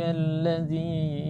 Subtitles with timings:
[0.00, 1.22] الذي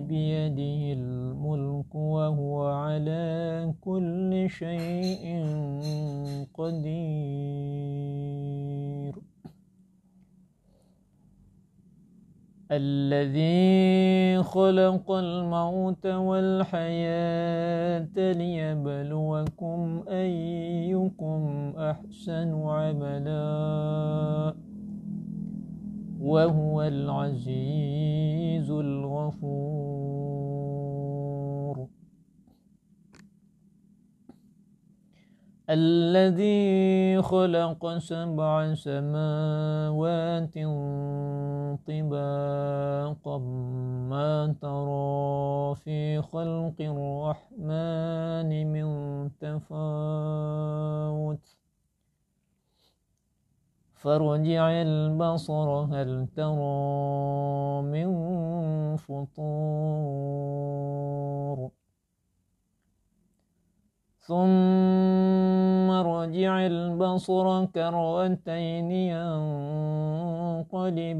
[0.00, 5.44] بيده الملك وهو على كل شيء
[6.54, 7.66] قدير.
[12.72, 17.66] الذي خلق الموت والحياة
[18.32, 24.54] ليبلوكم أيكم أحسن عملا.
[26.26, 30.26] وهو العزيز الغفور.
[35.70, 40.54] الذي خلق سبع سماوات
[41.86, 43.38] طباقا
[44.10, 48.86] ما ترى في خلق الرحمن من
[49.42, 51.25] تفاوت.
[53.96, 58.08] فارجع البصر هل ترى من
[58.96, 60.56] فطور؟
[64.26, 70.36] ثم ارجع البصر كرتين ينقلب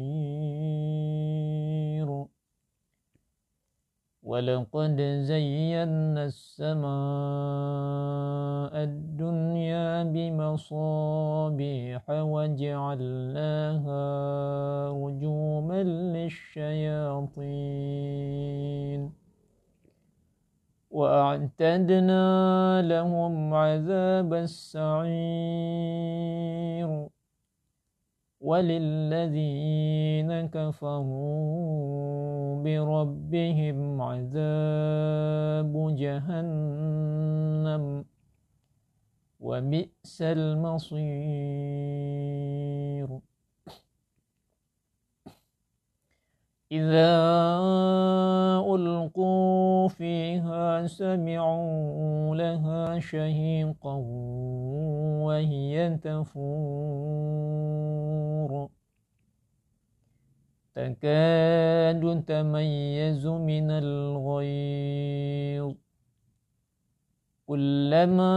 [4.22, 6.84] ولقد زينا السماء
[8.82, 13.98] الدنيا بمصابيح وجعلناها
[14.90, 17.42] رجوما للشياطين.
[20.90, 22.26] وأعتدنا
[22.82, 25.12] لهم عذاب السعير.
[28.42, 32.02] وللذين كفروا
[32.64, 37.84] بربهم عذاب جهنم
[39.40, 41.02] وبئس المصير.
[46.72, 47.12] إذا
[48.74, 53.94] ألقوا فيها سمعوا لها شهيقا
[55.24, 57.42] وهي تفور
[60.74, 65.02] تكاد تميز من الغيظ
[67.52, 68.32] كلما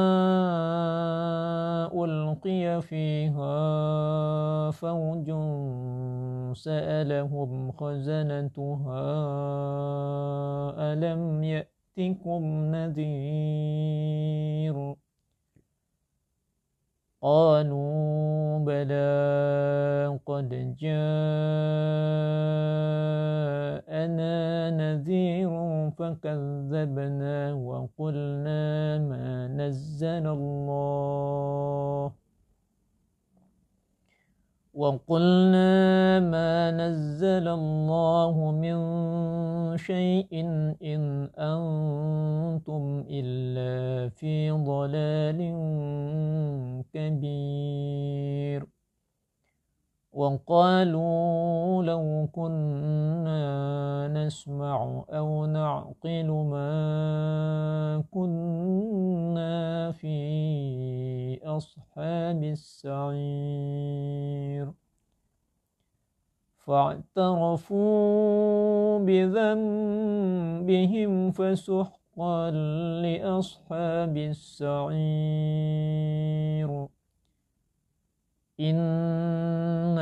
[2.03, 3.55] ألقي فيها
[4.71, 5.31] فوج
[6.53, 9.03] سألهم خزنتها
[10.93, 12.43] ألم يأتكم
[12.75, 13.95] نذير؟
[17.25, 20.95] قالوا بلى قد جاءنا
[24.69, 25.49] نذير
[25.97, 32.11] فكذبنا وقلنا ما نزل الله.
[34.75, 38.77] وقلنا ما نزل الله من
[39.77, 40.27] شيء
[40.83, 45.39] إن أنتم إلا في ضلال
[46.93, 48.67] كبير.
[50.13, 60.07] وقالوا لو كنا نسمع أو نعقل ما كنا في
[61.57, 63.15] أصحاب السعير.
[66.65, 67.79] فاعترفوا
[68.99, 69.71] بذنبهم
[71.31, 72.51] فسحقا
[73.01, 74.95] لأصحاب السعير.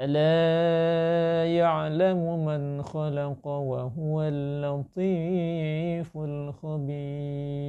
[0.00, 7.66] ألا يعلم من خلق وهو اللطيف الخبير.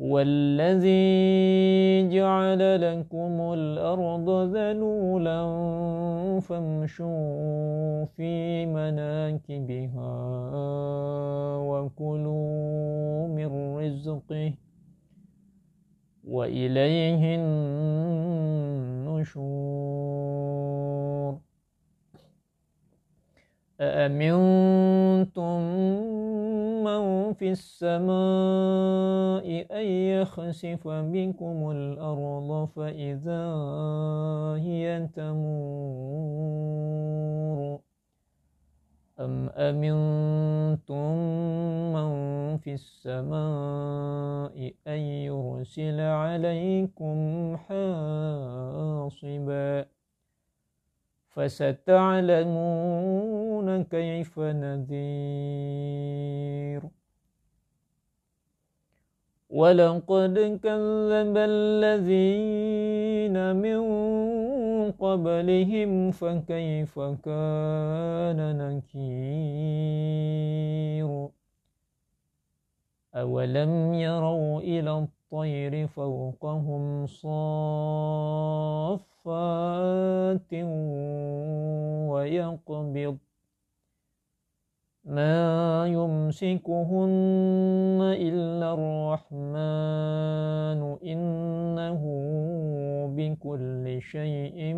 [0.00, 5.40] هو الذي جعل لكم الأرض ذلولا
[6.40, 10.12] فامشوا في مناكبها
[11.58, 14.52] وكلوا من رزقه
[16.24, 17.36] وإليه
[19.16, 20.26] النشور
[23.80, 25.60] أأمنتم
[26.84, 28.06] من في السماء
[29.70, 33.44] أن يخسف بكم الأرض فإذا
[34.56, 36.56] هي تمور؟
[39.20, 41.16] أم أمنتم
[41.92, 41.95] من
[42.56, 48.76] في السماء أن يرسل عليكم حاصبا
[51.28, 52.56] فستعلمون
[53.84, 54.96] كيف نذير.
[59.50, 63.82] ولقد كذب الذين من
[64.92, 69.76] قبلهم فكيف كان نكير.
[73.16, 77.72] أولم يروا إلى الطير فوقهم صافات
[82.12, 83.18] ويقبض
[85.04, 87.08] ما يمسكهن
[88.02, 89.36] إلا الرحمن
[91.04, 92.02] إنه
[93.16, 94.74] بكل شيء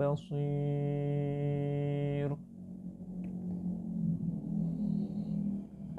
[0.00, 1.91] بصير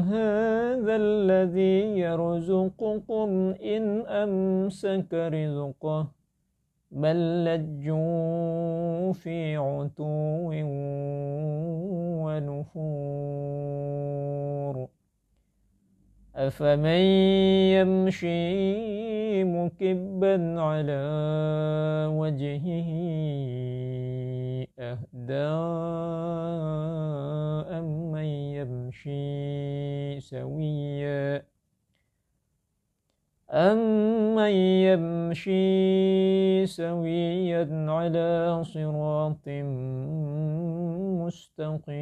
[0.00, 6.06] هذا الذي يرزقكم إن أمسك رزقه؟
[6.90, 10.50] بل لجوا في عتو
[12.24, 13.76] ونفور.
[16.36, 17.02] أفمن
[17.76, 21.02] يمشي مكبا على
[22.12, 22.88] وجهه
[24.78, 25.56] أمن
[29.04, 31.42] يمشي سويا.
[33.50, 34.50] أمن
[34.88, 39.48] يمشي سويا على صراط
[41.20, 41.96] مستقيم.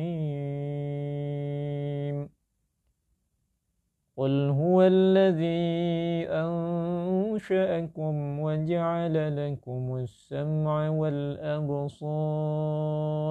[4.16, 12.18] قل هو الذي أنشأكم وجعل لكم السمع والأبصار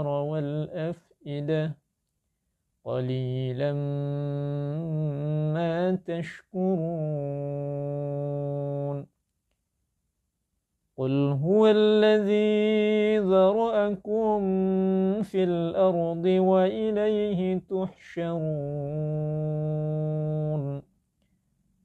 [0.07, 1.82] والأفئدة
[2.85, 3.73] قليلا
[5.53, 7.53] ما تشكرون.
[10.97, 14.41] قل هو الذي ذرأكم
[15.21, 18.43] في الأرض وإليه تحشرون.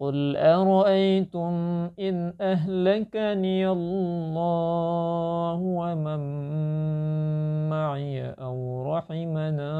[0.00, 1.54] قل أرأيتم
[2.00, 6.20] إن أهلكني الله ومن
[7.68, 9.70] معي أو رحمنا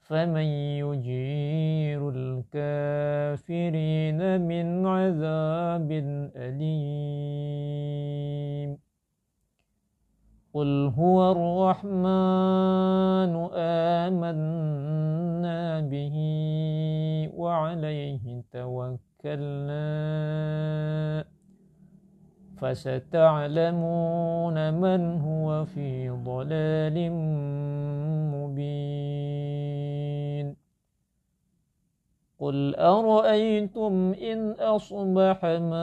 [0.00, 0.48] فمن
[0.82, 2.10] يجير
[2.58, 3.60] الكافرين
[4.40, 5.90] من عذاب
[6.36, 7.99] أليم
[10.54, 13.34] قل هو الرحمن
[14.04, 16.16] آمنا به
[17.36, 19.80] وعليه توكلنا
[22.60, 27.10] فستعلمون من هو في ضلال
[28.34, 29.79] مبين
[32.40, 35.76] قل أرأيتم إن أصبح ماؤكم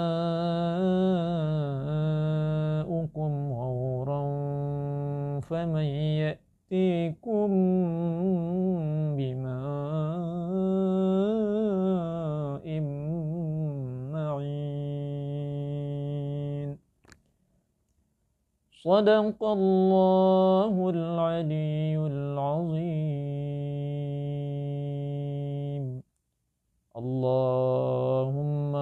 [3.53, 4.21] غورا
[5.39, 5.85] فمن
[6.17, 7.49] يأتيكم
[9.17, 9.57] بماء
[14.13, 15.57] معين.
[18.83, 23.26] صدق الله العلي العظيم.
[26.97, 28.73] اللهم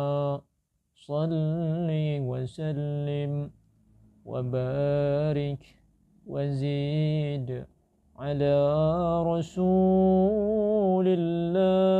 [0.95, 1.31] صل
[2.31, 3.51] وسلم
[4.25, 5.63] وبارك
[6.27, 7.65] وزيد
[8.15, 8.55] على
[9.31, 11.98] رسول الله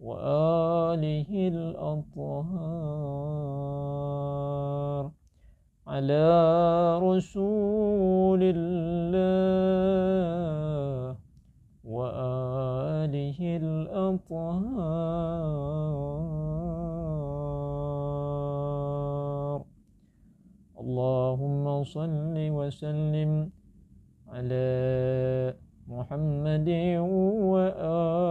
[0.00, 2.70] وآله الأطهار
[5.86, 6.28] على
[7.02, 8.89] رسول الله
[14.10, 14.70] الأطهار
[20.80, 23.50] اللهم صل وسلم
[24.28, 24.68] على
[25.88, 26.68] محمد
[27.50, 28.29] وآل محمد